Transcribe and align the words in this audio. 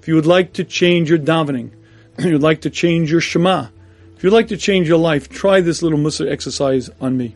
If 0.00 0.08
you 0.08 0.14
would 0.14 0.26
like 0.26 0.54
to 0.54 0.64
change 0.64 1.10
your 1.10 1.18
davening, 1.18 1.72
you'd 2.18 2.42
like 2.42 2.62
to 2.62 2.70
change 2.70 3.10
your 3.10 3.20
Shema, 3.20 3.68
if 4.16 4.24
you'd 4.24 4.32
like 4.32 4.48
to 4.48 4.56
change 4.58 4.86
your 4.86 4.98
life, 4.98 5.30
try 5.30 5.62
this 5.62 5.82
little 5.82 5.98
Musar 5.98 6.30
exercise 6.30 6.90
on 7.00 7.16
me. 7.16 7.34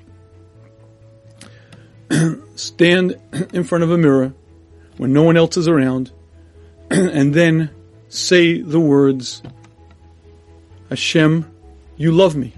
Stand 2.56 3.16
in 3.54 3.64
front 3.64 3.84
of 3.84 3.90
a 3.90 3.96
mirror 3.96 4.34
when 4.98 5.12
no 5.12 5.22
one 5.22 5.36
else 5.36 5.56
is 5.56 5.66
around, 5.66 6.12
and 6.90 7.32
then 7.32 7.70
say 8.08 8.60
the 8.60 8.80
words, 8.80 9.42
Hashem, 10.90 11.50
you 11.96 12.12
love 12.12 12.36
me. 12.36 12.52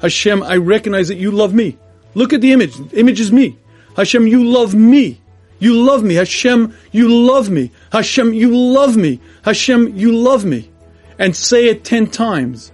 Hashem, 0.00 0.42
I 0.42 0.56
recognize 0.56 1.08
that 1.08 1.16
you 1.16 1.30
love 1.30 1.54
me. 1.54 1.78
Look 2.14 2.32
at 2.32 2.40
the 2.40 2.52
image. 2.52 2.76
The 2.76 3.00
image 3.00 3.20
is 3.20 3.32
me. 3.32 3.58
Hashem, 3.96 4.26
you 4.26 4.44
love 4.44 4.74
me. 4.74 5.20
You 5.58 5.74
love 5.74 6.02
me. 6.02 6.14
Hashem, 6.14 6.74
you 6.92 7.08
love 7.08 7.50
me. 7.50 7.70
Hashem, 7.92 8.34
you 8.34 8.56
love 8.56 8.96
me. 8.96 9.20
Hashem, 9.42 9.96
you 9.96 10.12
love 10.16 10.44
me. 10.44 10.70
And 11.18 11.34
say 11.34 11.68
it 11.68 11.84
ten 11.84 12.08
times. 12.08 12.72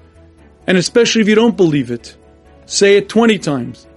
And 0.67 0.79
especially 0.79 1.23
if 1.23 1.29
you 1.29 1.35
don't 1.35 1.57
believe 1.57 1.91
it, 1.91 2.17
say 2.67 2.97
it 2.97 3.09
20 3.09 3.39
times. 3.39 3.87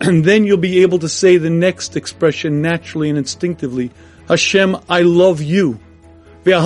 And 0.00 0.24
then 0.24 0.42
you'll 0.42 0.56
be 0.56 0.82
able 0.82 0.98
to 0.98 1.08
say 1.08 1.36
the 1.36 1.48
next 1.48 1.96
expression 1.96 2.60
naturally 2.60 3.08
and 3.08 3.16
instinctively. 3.16 3.92
Hashem, 4.28 4.76
I 4.88 5.02
love 5.02 5.40
you. 5.40 5.78
We're 6.44 6.56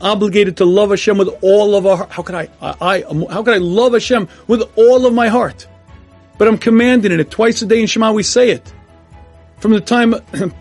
obligated 0.00 0.56
to 0.56 0.64
love 0.64 0.88
Hashem 0.88 1.18
with 1.18 1.28
all 1.42 1.74
of 1.74 1.86
our 1.86 1.96
heart. 1.98 2.10
How 2.12 2.22
can 2.22 2.34
I, 2.34 2.48
I, 2.62 3.02
how 3.02 3.42
can 3.42 3.52
I 3.52 3.58
love 3.58 3.92
Hashem 3.92 4.26
with 4.46 4.62
all 4.76 5.04
of 5.04 5.12
my 5.12 5.28
heart? 5.28 5.66
But 6.38 6.48
I'm 6.48 6.56
commanded 6.56 7.12
in 7.12 7.20
it. 7.20 7.30
Twice 7.30 7.60
a 7.60 7.66
day 7.66 7.80
in 7.82 7.86
Shema 7.86 8.12
we 8.12 8.22
say 8.22 8.48
it. 8.48 8.72
From 9.64 9.72
the 9.72 9.80
time 9.80 10.14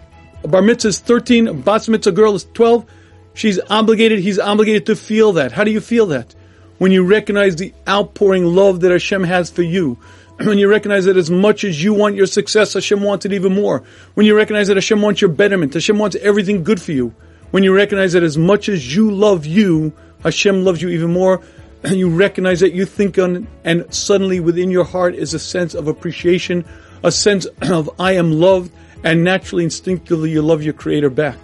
Bar 0.43 0.61
Mitzvah 0.61 0.87
is 0.87 0.99
13, 0.99 1.59
Bat 1.59 1.89
Mitzvah 1.89 2.13
girl 2.13 2.35
is 2.35 2.45
12, 2.53 2.85
she's 3.33 3.59
obligated, 3.69 4.19
he's 4.19 4.39
obligated 4.39 4.85
to 4.85 4.95
feel 4.95 5.33
that. 5.33 5.51
How 5.51 5.65
do 5.65 5.71
you 5.71 5.81
feel 5.81 6.05
that? 6.05 6.33
When 6.77 6.93
you 6.93 7.03
recognize 7.05 7.57
the 7.57 7.73
outpouring 7.85 8.45
love 8.45 8.79
that 8.79 8.91
Hashem 8.91 9.25
has 9.25 9.51
for 9.51 9.61
you. 9.61 9.97
When 10.37 10.57
you 10.57 10.69
recognize 10.69 11.03
that 11.03 11.17
as 11.17 11.29
much 11.29 11.65
as 11.65 11.83
you 11.83 11.93
want 11.93 12.15
your 12.15 12.27
success, 12.27 12.75
Hashem 12.75 13.03
wants 13.03 13.25
it 13.25 13.33
even 13.33 13.53
more. 13.53 13.83
When 14.13 14.25
you 14.25 14.37
recognize 14.37 14.69
that 14.69 14.77
Hashem 14.77 15.01
wants 15.01 15.19
your 15.19 15.31
betterment, 15.31 15.73
Hashem 15.73 15.99
wants 15.99 16.15
everything 16.21 16.63
good 16.63 16.81
for 16.81 16.93
you. 16.93 17.13
When 17.51 17.63
you 17.63 17.75
recognize 17.75 18.13
that 18.13 18.23
as 18.23 18.37
much 18.37 18.69
as 18.69 18.95
you 18.95 19.11
love 19.11 19.45
you, 19.45 19.91
Hashem 20.21 20.63
loves 20.63 20.81
you 20.81 20.87
even 20.87 21.11
more. 21.11 21.41
And 21.83 21.97
you 21.97 22.09
recognize 22.09 22.61
that 22.61 22.71
you 22.71 22.85
think 22.85 23.17
on, 23.17 23.49
and 23.65 23.93
suddenly 23.93 24.39
within 24.39 24.71
your 24.71 24.85
heart 24.85 25.13
is 25.13 25.33
a 25.33 25.39
sense 25.39 25.73
of 25.73 25.89
appreciation, 25.89 26.63
a 27.03 27.11
sense 27.11 27.47
of 27.63 27.89
I 27.99 28.13
am 28.13 28.31
loved, 28.31 28.71
and 29.03 29.23
naturally, 29.23 29.63
instinctively, 29.63 30.31
you 30.31 30.41
love 30.41 30.63
your 30.63 30.73
Creator 30.73 31.09
back. 31.09 31.37